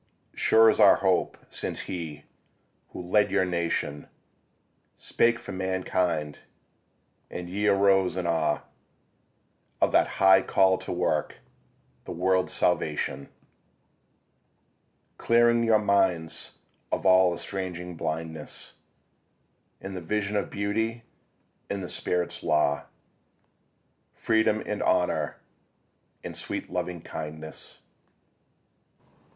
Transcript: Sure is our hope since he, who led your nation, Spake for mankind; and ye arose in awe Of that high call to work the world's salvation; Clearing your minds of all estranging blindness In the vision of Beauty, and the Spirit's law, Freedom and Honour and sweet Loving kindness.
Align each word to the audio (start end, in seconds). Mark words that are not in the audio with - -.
Sure 0.33 0.67
is 0.67 0.79
our 0.79 0.95
hope 0.95 1.37
since 1.51 1.81
he, 1.81 2.23
who 2.89 3.01
led 3.03 3.29
your 3.29 3.45
nation, 3.45 4.07
Spake 4.97 5.37
for 5.37 5.51
mankind; 5.51 6.39
and 7.29 7.47
ye 7.47 7.67
arose 7.67 8.17
in 8.17 8.25
awe 8.25 8.61
Of 9.79 9.91
that 9.91 10.07
high 10.17 10.41
call 10.41 10.79
to 10.79 10.91
work 10.91 11.35
the 12.05 12.11
world's 12.11 12.51
salvation; 12.51 13.29
Clearing 15.19 15.61
your 15.63 15.77
minds 15.77 16.55
of 16.91 17.05
all 17.05 17.31
estranging 17.35 17.95
blindness 17.95 18.77
In 19.81 19.93
the 19.93 20.01
vision 20.01 20.35
of 20.35 20.49
Beauty, 20.49 21.03
and 21.69 21.83
the 21.83 21.87
Spirit's 21.89 22.41
law, 22.41 22.85
Freedom 24.15 24.63
and 24.65 24.81
Honour 24.81 25.37
and 26.23 26.35
sweet 26.35 26.71
Loving 26.71 27.01
kindness. 27.03 27.81